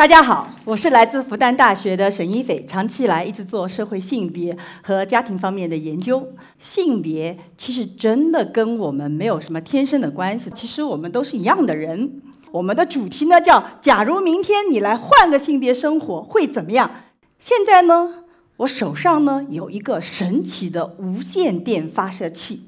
[0.00, 6.32] 大家好，我是来自复旦大学的沈一斐，长期以来一直做社会性别和家庭方面的研究。
[6.58, 12.22] 性别其实真的跟我们没有什么天生的关系，其实我们都是一样的人。
[12.50, 16.92] 我们的主题呢叫“假如明天你来换个性别生活会怎么样”。
[17.38, 18.24] 现在呢，
[18.56, 22.62] 我手上呢有一个神奇的无线电发射器，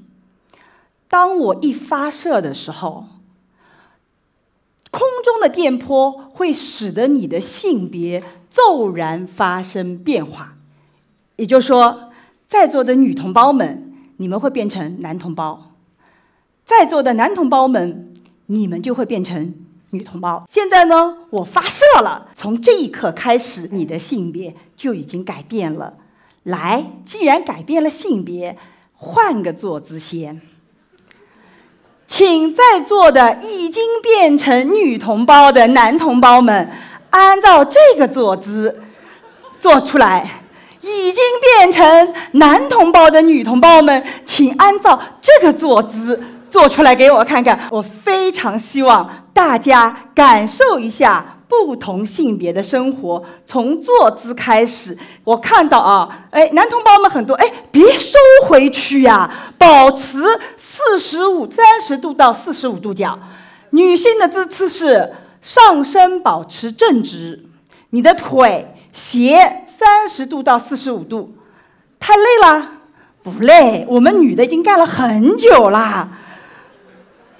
[1.09, 3.07] 当我一发射的时候。
[4.93, 10.53] 空中的电波会使得你的性别骤然发生变化，
[11.35, 12.11] 也就是说，
[12.47, 15.71] 在座的女同胞们，你们会变成男同胞；
[16.63, 18.13] 在座的男同胞们，
[18.45, 19.55] 你们就会变成
[19.89, 20.45] 女同胞。
[20.51, 25.95] 现在呢，我发射了，从这一刻开始，你的性别就已经改变了。
[26.43, 28.59] 来，既然改变了性别，
[28.93, 30.41] 换个坐姿先。
[32.15, 36.69] 请在座的已经变成女同胞的男同胞们，
[37.09, 38.83] 按照这个坐姿
[39.59, 40.23] 做出来；
[40.81, 46.21] 已经变成男同胞的女同胞们，请按照这个坐姿
[46.51, 47.61] 做出来给我看看。
[47.71, 51.39] 我非常希望大家感受一下。
[51.65, 54.97] 不同性别的生活，从坐姿开始。
[55.23, 60.17] 我看到啊，哎，男同胞们很多，哎，别收回去呀，保持
[60.57, 63.19] 四十五、三十度到四十五度角。
[63.69, 67.45] 女性的姿势是上身保持正直，
[67.89, 71.35] 你的腿斜三十度到四十五度。
[71.99, 72.69] 太累了？
[73.23, 76.09] 不累，我们女的已经干了很久啦。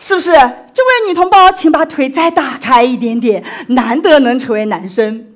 [0.05, 0.31] 是不是？
[0.33, 5.27] 这位女同胞，请把腿再打开一点点，难得能成为男生。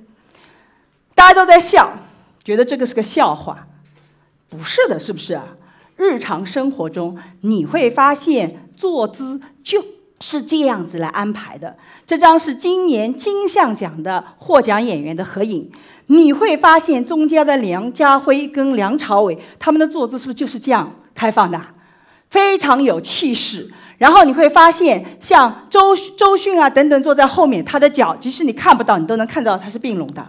[1.15, 1.93] 大家都在笑，
[2.43, 3.67] 觉得这个是个笑话。
[4.49, 5.39] 不是的，是不是？
[5.95, 9.85] 日常生活中你会发现，坐姿就
[10.19, 11.77] 是这样子来安排的。
[12.05, 15.71] 这张是今年金像奖的获奖演员的合影，
[16.07, 21.61] 你会发现中间的梁家辉跟梁朝伟他们的坐姿是不是就是这样开放的？
[22.29, 23.71] 非常有气势。
[23.97, 30.27] 然后你会发现，像周周迅啊等等坐在后面，他的脚即使你看不到，你都能看到他是并拢的。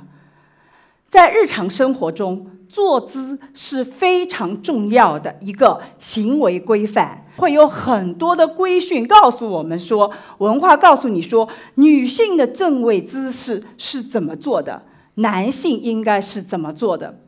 [1.11, 14.83] 在日常生活中，坐姿是非常重要的一个行为规范，会有很多的规训告诉我们说，文化告诉你说，女性的正位姿势是怎么做的，
[15.15, 17.19] 男性应该是怎么做的。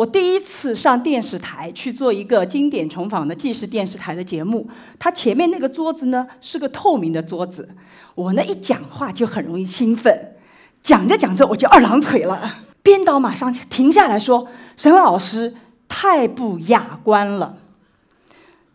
[0.00, 7.68] 我第一次上电视台去做一个经典重访的纪实电视台的节目，它前面那个桌子呢是个透明的桌子，
[8.14, 10.36] 我呢一讲话就很容易兴奋，
[10.82, 15.54] 讲着讲着我就二郎腿了，编导马上停下来说：“沈老师
[15.86, 17.56] 太不雅观了，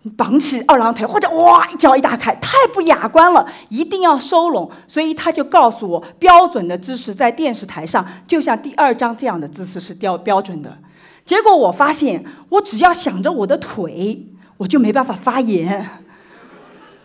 [0.03, 10.77] 你绑起二郎腿或者哇一脚一打开，太不雅观了，一定要收拢。”所以他就告诉我，标准的姿势在电视台上就像第二张这样的姿势是标标准的。
[11.25, 14.27] 结果我发现，我只要想着我的腿，
[14.57, 15.89] 我就没办法发言。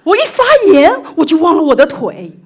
[0.04, 2.38] 我一发言，我就忘了我的腿。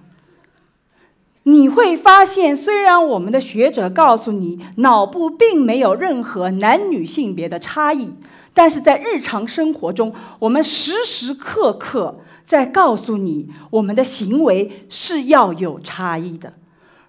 [1.42, 8.14] 你会发现，虽然我们的学者告诉你，脑部并没有任何男女性别的差异，
[8.54, 16.54] 但是在日常生活中，我们时时刻刻在告诉你，我们的行为是要有差异的。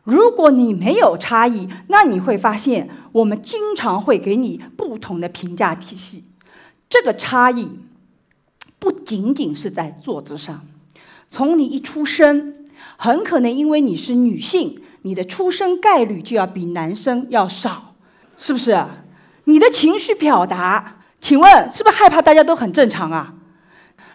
[0.06, 6.24] 如果你没有差异，那你会发现，我们经常会给你不同的评价体系。
[6.90, 7.80] 这个差异
[8.78, 10.68] 不仅仅是在坐姿上，
[11.30, 12.54] 从你一出生，
[12.98, 17.96] 很可能因为你是女性，你的出生概率就要比男生要少，
[18.38, 18.86] 是不是？
[19.44, 22.22] 你的情绪表达，请问是不是害怕？
[22.22, 23.34] 大家都很正常啊。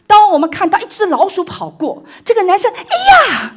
[0.07, 3.57] 当我们看到一只老鼠跑过，这个男生，哎呀！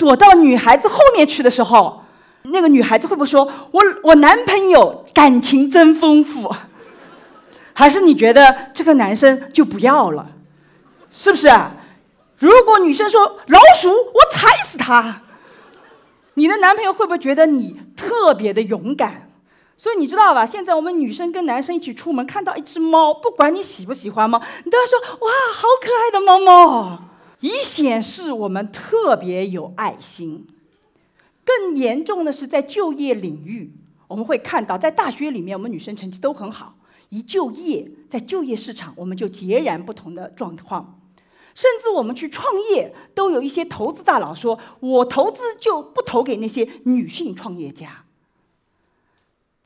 [0.00, 2.04] 躲到女孩子后面去的时候，
[2.42, 6.52] 那个女孩子会不会说：“我我男朋友感情真丰富？”
[7.74, 10.28] 还是你觉得这个男生就不要了？
[11.12, 11.48] 是不是？
[12.38, 15.20] 如果女生说老鼠，我踩死他，
[16.32, 19.28] 你的男朋友会不会觉得你特别的勇敢？
[19.76, 20.46] 所以你知道吧？
[20.46, 26.98] 现在我们女生跟男生一起出门，看到一只猫，不管你喜不喜欢猫，你都要说：“哇，好可爱的猫猫。”
[27.40, 30.46] 以显示我们特别有爱心。
[31.44, 33.72] 更严重的是在就业领域，
[34.06, 36.76] 我们会看到，在大学里面，我们女生成绩都很好，
[37.08, 41.00] 一就业，在就业市场，我们就截然不同的状况。
[41.54, 48.04] 甚至我们去创业，都有一些投资大佬说：“我投资就不投给那些女性创业家。”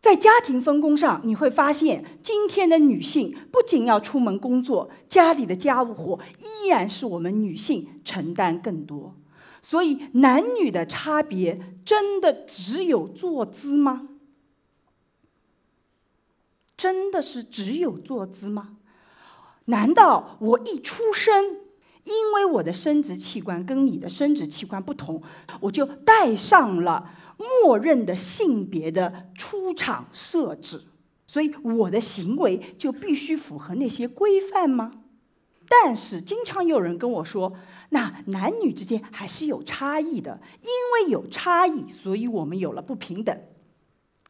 [0.04, 9.14] 在家庭分工上，你会发现，今天的女性不仅要出门工作，家里的家务活依然是我们女性承担更多。
[9.62, 14.06] 所以男女的差别真的只有坐姿吗？
[16.76, 18.76] 真的是只有坐姿吗？
[19.64, 21.56] 难道我一出生，
[22.04, 25.22] 因为我的生殖器官跟你的生殖器官不同，
[25.62, 30.82] 我就带上了默认的性别的出厂设置？
[31.26, 34.92] 所以我的行为就必须符合那些规范吗？
[35.66, 37.54] 但是经常有人跟我说，
[37.88, 43.40] 那男女之间还是有差异的，因为有差异，所以我们有了不平等。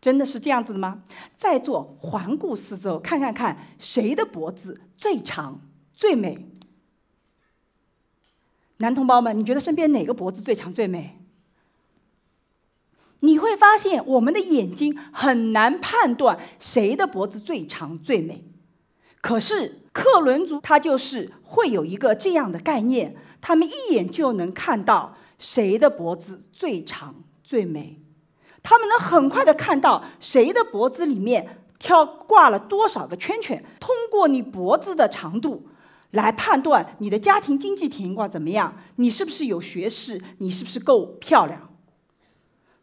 [0.01, 1.03] 真的是这样子的吗？
[1.39, 5.61] 在座环顾四周，看看看谁的脖子最长
[5.93, 6.47] 最美？
[8.79, 11.19] 男同胞们，你觉得身边哪个脖子最长最美？
[13.25, 18.45] 你会发现，我们的眼睛很难判断谁的脖子最长最美。
[19.23, 27.99] 可是克伦族他就是会有一个这样的概念，他们一眼就能看到谁的脖子最长最美。
[28.63, 35.69] 他们能很快的看到谁的脖子里面挑挂了多少个圈圈，通过你脖子的长度
[36.11, 41.71] 来判断你的家庭经济情况怎么样，你是不是有学识，你是不是够漂亮。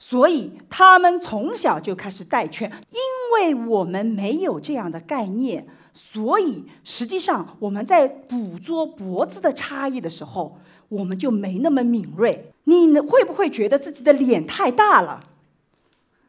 [0.03, 2.99] 所以他们从小就开始戴圈，因
[3.35, 10.57] 为我们没有这样的概念，所以实际上我们在捕捉脖子的差异的时候，
[10.89, 12.51] 我们就没那么敏锐。
[12.63, 15.23] 你会不会觉得自己的脸太大了？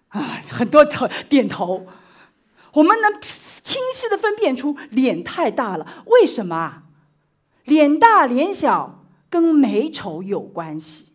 [0.08, 1.86] 啊，很多头点头，
[2.74, 3.12] 我们能
[3.62, 6.04] 清晰的分辨出脸太大了。
[6.06, 6.82] 为什么啊？
[7.64, 11.06] 脸大脸小跟美丑有关系。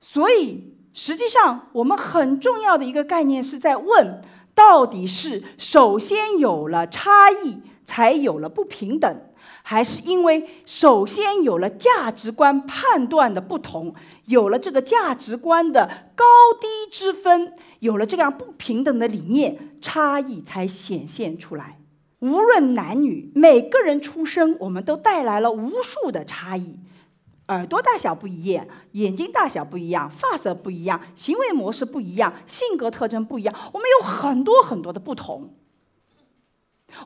[0.00, 4.22] 所以实际上，我们很重要的一个概念是在问：
[4.54, 9.22] 到底是首先有了差异，才有了不平等？
[9.62, 13.94] 还是因为首先有了价值观判断的不同，
[14.24, 16.24] 有了这个价值观的高
[16.60, 21.78] 低之分，有了这样不平等的理念，差异才显现出来。
[22.18, 26.80] 无论男女，每个人出生，我们都带来了无数的差异。
[27.50, 35.54] 耳朵大小不一样，眼睛大小不一样，发色不一样，行为模式不一样，性格特征不一样，我们有很多很多的不同。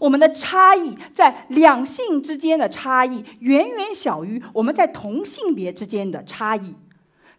[0.00, 6.74] 我们的差异在两性之间的差异远远小于我们在同性别之间的差异，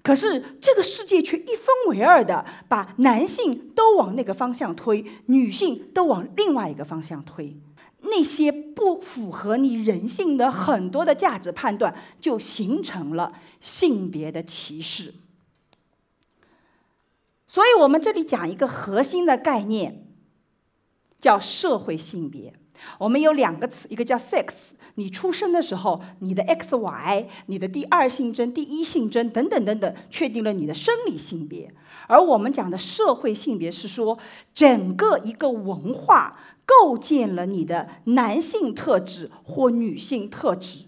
[0.01, 7.55] 可是这个世界却一分为二的把男性都往那个方向推，女性都往另外一个方向推。
[8.05, 15.13] 那些不符合你人性的很多的价值判断，就形成了性别的歧视。
[17.47, 20.01] 所以我们这里讲一个核心的概念。
[21.21, 22.53] 叫社会性别，
[22.99, 24.49] 我们有两个词，一个叫 sex，
[24.95, 31.73] 你出生的时候，你的 X Y，你的第二性征、第一性征等等等等，确定了你的生理性别。
[32.07, 34.19] 而我们讲的社会性别是说，
[34.53, 40.85] 整个一个文化构建了你的男性特质或女性特质。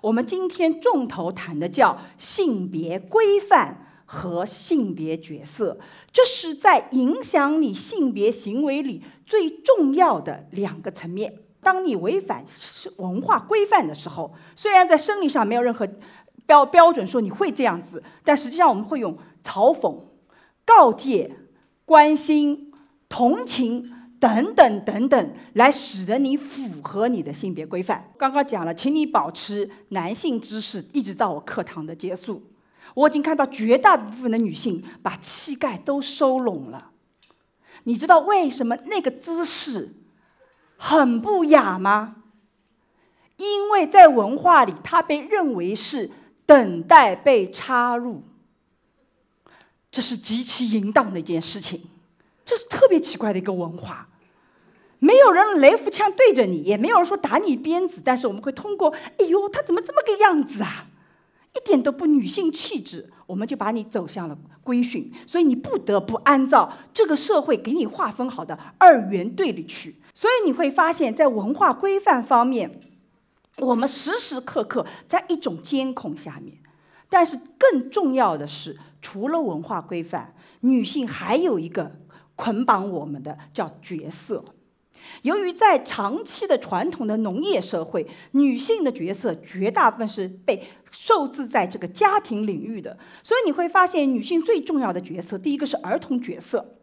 [0.00, 3.91] 我们今天重头谈的叫性别规范。
[4.14, 5.78] 和性别角色，
[6.12, 11.38] 这是在影响你性别行为里最重要的两个层面。
[11.62, 12.44] 当你违反
[12.98, 15.88] 文化规范的时候，虽然在生理上没有任何
[16.44, 20.02] 标标准说你会这样子，但实际上我们会用嘲讽、
[20.66, 21.34] 告诫、
[21.86, 22.74] 关心、
[23.08, 28.10] 同情等等等等，来使得你符合你的性别规范。
[28.18, 32.42] 刚刚讲了，请你保持男性姿势，一直到我课堂的结束。
[32.94, 36.90] 我已经看到绝大部分的女性把膝盖都收拢了，
[37.84, 39.94] 你知道为什么那个姿势
[40.76, 42.16] 很不雅吗？
[43.38, 46.10] 因为在文化里，它被认为是
[46.46, 48.22] 等待被插入，
[49.90, 51.82] 这是极其淫荡的一件事情，
[52.44, 54.08] 这是特别奇怪的一个文化。
[54.98, 60.86] 没有人雷福枪对着你，也没有人说打你鞭子，但是我们会通过，哎呦，他怎么这么个样子啊？
[61.54, 69.96] 一点都不女性气质，我们就把你走向了规训，所以你不得不按照这个社会给你划分好的二元对立去。
[70.14, 72.80] 所以你会发现在文化规范方面，
[73.58, 76.58] 我们时时刻刻在一种监控下面。
[77.08, 81.92] 但是更重要的是，除了文化规范，女性还有一个
[82.36, 84.44] 捆绑我们的叫角色。
[85.20, 96.74] 由于在长期的传统的农业社会，女性的角色绝大部分是被受制在这个家庭领域的，所以你会发现女性最重要的角色，第一个是儿童角色。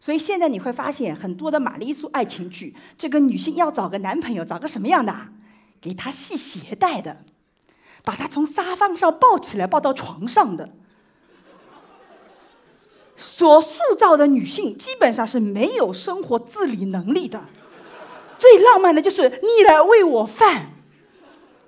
[0.00, 5.14] 所以现在你会发现很多的玛丽苏爱情剧，这个女性要找个男朋友，找个什么样的？
[5.80, 7.18] 给她系鞋带的。
[8.04, 10.70] 把她从沙发上抱起来抱到床上的。
[13.22, 17.44] 所塑造的女性基本上是没有生活自理能力的。
[18.36, 20.72] 最浪漫的就是你来喂我饭，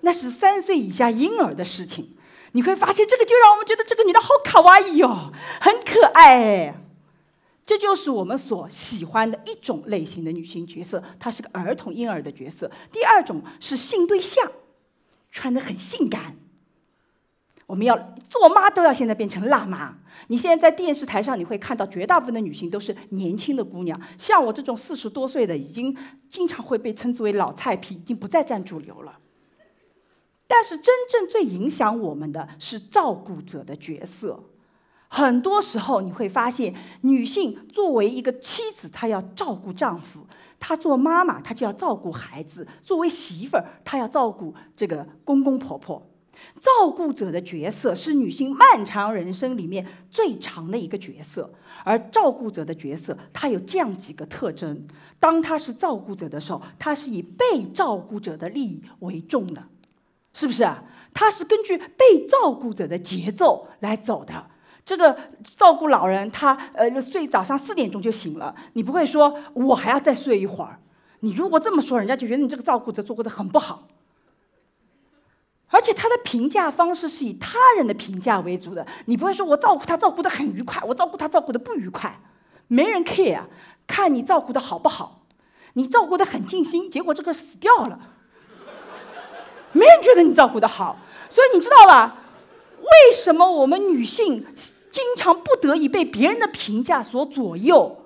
[0.01, 2.17] 那是三岁以下婴儿的事情。
[2.53, 6.75] 你会发现，这个就让我们觉得这个女的好卡哇伊哦，很可爱。
[7.67, 12.71] 这就是我们所喜欢的一种类型的女性角色，她是个儿童婴儿的角色。
[12.93, 14.53] 第二种是性对象，
[15.33, 16.37] 穿的很性感。
[17.67, 17.97] 我们要
[18.29, 19.99] 做妈都要现在变成辣妈。
[20.29, 25.97] 你现在在电视台上你会看到绝大部分的女性都是年轻的姑娘，像我这种四十多岁的，已经
[26.31, 29.19] 经常会被称之为老菜皮，已经不再占主流了。
[30.47, 34.45] 但是真正最影响我们的是照顾者的角色。
[35.09, 40.27] 很多时候你会发现，女性作为一个妻子，她要照顾丈夫；
[40.59, 46.07] 她做妈妈，她就要照顾孩子；作为媳妇儿，她要照顾这个公公婆婆。
[46.61, 51.53] 照顾者的角色是女性漫长人生里面最长的一个角色，
[51.85, 54.87] 而照顾者的角色，它有这样几个特征：
[55.21, 59.65] 当他是照顾者的时候，他是以被照顾者的利益为重的，
[60.33, 60.85] 是不是啊？
[61.13, 64.51] 他是根据被照顾者的节奏来走的。
[64.85, 65.19] 这个
[65.57, 70.81] 照顾老人，他呃睡早上四点钟就醒了，你不会说我还要再睡一会儿。
[71.21, 73.89] 你如果这么说，人家就觉得你这个照顾者做过的很不好。
[75.75, 82.21] 而且他的评价方式是以他人的评价为主的，你不会说我照顾他照顾的很愉快，我照顾他照顾的不愉快，
[82.69, 83.41] 没人 care，
[83.89, 85.23] 看你照顾的好不好。
[85.73, 87.99] 你照顾的很尽心，结果这个死掉了，
[89.73, 90.99] 没人觉得你照顾的好。
[91.29, 92.19] 所以你知道吧？
[92.79, 94.47] 为什么我们女性
[94.91, 98.04] 经常不得已被别人的评价所左右？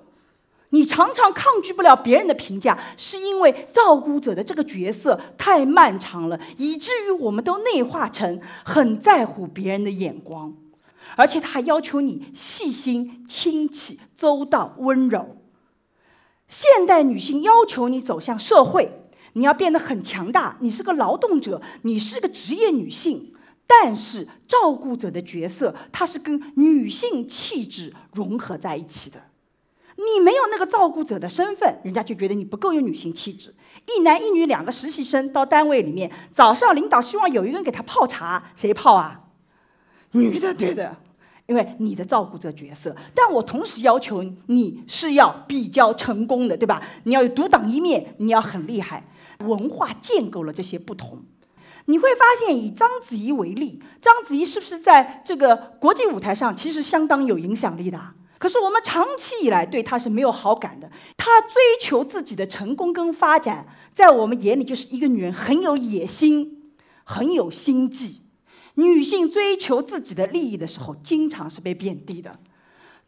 [0.71, 10.53] 你常常抗拒不了别人的评价，是因为照顾者的这个角色太漫长了，以至于我们都内化成很在乎别人的眼光，
[11.15, 15.37] 而且他还要求你细心、亲切、周到、温柔。
[16.47, 18.91] 现代女性要求你走向社会，
[19.33, 23.33] 你要变得很强大，你是个劳动者，你是个职业女性。
[23.67, 29.21] 但是照顾者的角色，它是跟女性气质融合在一起的。
[29.99, 33.53] 你没有那个照顾者的身份，人家就觉得你不够有女性气质。
[33.85, 39.23] 一男一女两个实习生到单位里面，早上领导希望有一个人给他泡茶，谁泡啊？
[40.11, 40.95] 女的，对的，
[41.47, 42.95] 因为你的照顾者角色。
[43.13, 46.81] 但我同时要求你是要比较成功的，对吧？
[47.03, 49.03] 你要有独当一面，你要很厉害。
[49.39, 51.23] 文化建构了这些不同。
[51.85, 57.99] 你会发现，以章子怡为例，章子怡是不是在这个国际舞台上其实相当有影响力的？
[58.39, 60.89] 可是我们长期以来对她是没有好感的。
[61.17, 66.71] 她追求自己的成功跟发展，在我们眼里就是一个女人很有野心、
[67.03, 68.21] 很有心计。
[68.75, 72.39] 女性追求自己的利益的时候，经常是被贬低的。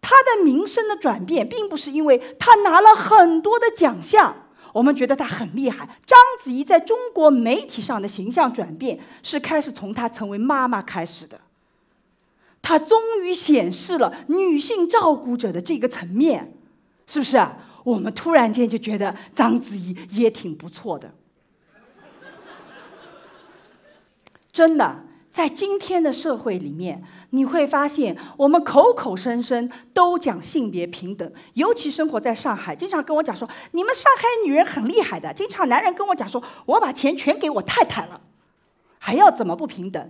[0.01, 4.35] 她的名声的转变，并不是因为她拿了很多的奖项。
[4.73, 5.85] 我们觉得她很厉害。
[6.07, 11.39] 章子怡在中国媒体上的形象转变，是开始从她成为妈妈开始的。
[12.71, 16.53] 它终于显示了女性照顾者的这个层面，
[17.05, 17.57] 是不是啊？
[17.83, 21.11] 我们突然间就觉得章子怡也挺不错的。
[24.53, 35.33] 真的，在今天的社会里面，你会发现我们口口声声都讲性别平等，尤其生活在上海，经常跟我讲说你们上海女人很厉害的。
[35.33, 38.21] 经常男人跟我讲说，我把钱全给我太太了，
[38.97, 40.09] 还要怎么不平等？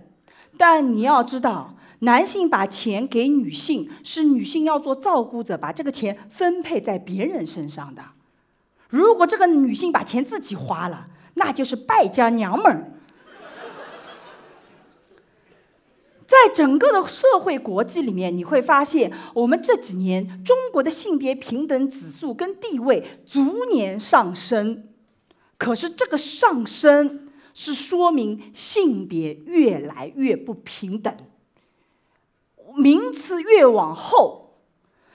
[0.56, 1.74] 但你要知道。
[2.04, 8.02] 男性把钱给女性，是女性要做照顾者，把这个钱分配在别人身上的。
[8.88, 12.92] 如果这个女性把钱自己花了，那就是败家娘们儿。
[16.26, 24.88] 在整个的社会国际里面，你会发现，我们这几年中国的性别平等指数跟地位逐年上升。
[25.56, 31.14] 可是这个上升是说明性别越来越不平等。
[32.76, 34.54] 名次越往后，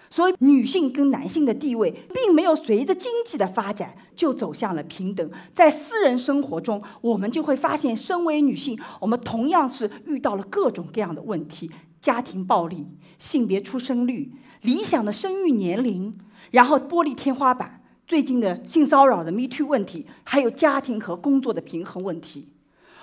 [0.10, 5.32] 所以女性跟男性的地位并没有随着经济的发展就走向了平等。
[5.54, 11.72] 在私人生活中，我们就会发现，身为女性，我们同样是遇到了各种各样的问题：
[12.02, 12.88] 家庭暴力、
[13.20, 16.20] 性别出生率、理想的生育年龄，
[16.52, 22.50] 然后玻璃天花板，最近的性骚扰的 Me Too 问题，还有家庭和工作的平衡问题。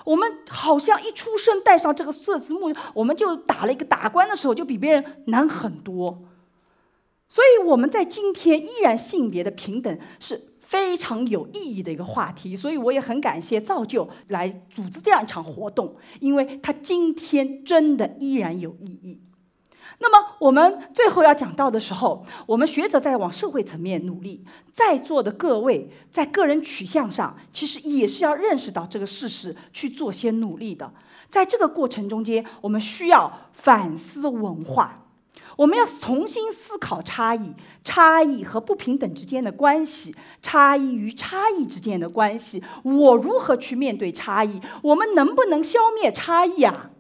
[0.05, 6.23] 我们好像一出生带上这个色字幕，我们就打了一个打官的时候就比别人难很多。
[7.29, 19.23] 所以我们在今天依然性别的平等是非常有意义的一个话题，所以我也很感谢造就来组织这样一场活动，因为它今天真的依然有意义。
[19.99, 30.93] 那么我们最后要讲到的时候，我们学者在往社会层面努力，在座的各位在个人取向上，其实也是要认识到这个事实，去做些努力的。
[31.29, 35.01] 在这个过程中间，我们需要反思文化。
[35.57, 42.65] 我们要重新思考差异、差异和不平等之间的关系，差异与差异之间的关系。
[42.83, 44.61] 我如何去面对差异？
[44.83, 46.91] 我们能不能消灭差异啊？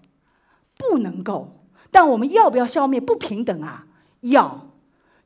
[0.78, 1.63] 不能够。
[1.94, 3.86] 但我们要不要消灭不平等啊？
[4.20, 4.66] 要。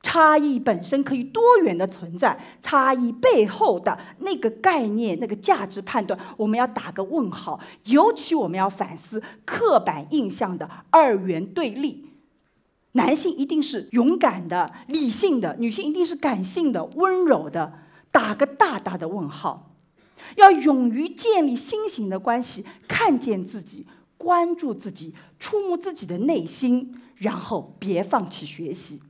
[0.03, 7.61] 差异本身可以多元的存在，差异背后的那个概念、那个价值判断，我们要打个问号。
[7.85, 12.07] 尤其我们要反思刻板印象的二元对立。
[12.93, 17.73] 男性一定是勇敢的、理性的，女性一定是感性的、温柔的，
[18.11, 19.71] 打个大大的问号。
[20.37, 23.87] 要勇于建立新型的关系，看见自己，
[24.19, 29.01] 关注自己，触摸自己的内心，然后别放弃学习。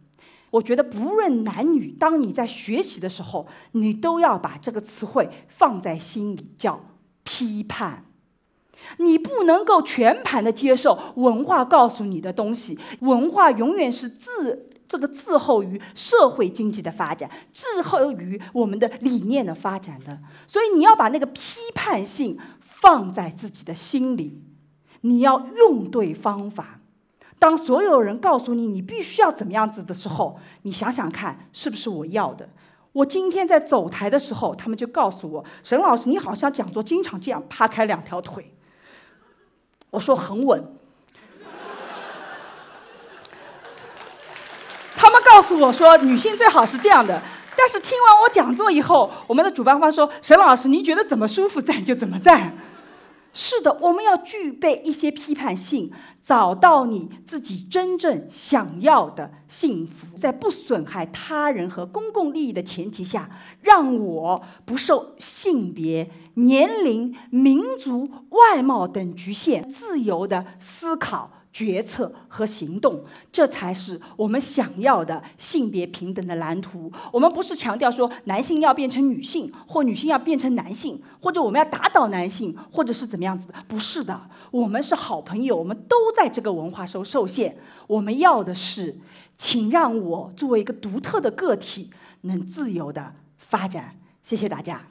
[0.51, 6.85] 我觉得不论男女，当你在学习的时候，你都要把这个词汇放在心里，叫
[7.25, 8.05] 批判。
[8.97, 20.21] 你不能够全盘的接受文化告诉你的东西，文化永远是滞这个滞后于社会经济的发展，滞后于我们的理念的发展的。
[20.47, 24.41] 所以你要把那个批判性放在自己的心里，
[25.01, 26.81] 你要用对方法。
[27.39, 32.49] 当所有人告诉你你必须要怎么样子的时候，你想想看是不是我要的？
[32.93, 38.53] 我今天在走台的时候，他们就告诉我，沈老师你好像讲座经常这样趴开两条腿。
[39.91, 40.65] 我说很稳，
[44.97, 47.23] 他们告诉我说女性最好是这样的，
[47.57, 52.59] 但是听完我讲座以后，我们的主办方说沈老师您觉得怎么舒服站就怎么站。
[53.33, 55.93] 是的，我们要具备一些批判性，
[56.25, 71.31] 找到你自己真正想要的幸福，在不损害他人和公共利益的前提下，让我不受性别、年龄、民族、外貌等局限，自由的思考。
[71.59, 76.93] 决策和行动，这才是我们想要的性别平等的蓝图。
[77.13, 83.49] 我们不是强调说男性要变成女性，或女性要变成男性，或者我们要打倒男性，或者是怎么样子？
[83.67, 87.57] 不是的，我们是好朋友，我们都在这个文化受受限。
[87.89, 88.97] 我们要的是，
[89.37, 91.91] 请让我作为一个独特的个体，
[92.21, 93.97] 能自由的发展。
[94.23, 94.83] 谢谢大家。